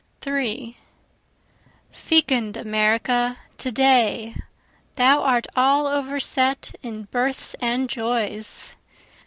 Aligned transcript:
3 0.21 0.77
Fecund 1.91 2.57
America 2.57 3.37
today, 3.59 4.33
Thou 4.95 5.21
art 5.21 5.45
all 5.55 5.85
over 5.85 6.19
set 6.19 6.73
in 6.81 7.03
births 7.11 7.53
and 7.61 7.87
joys! 7.87 8.75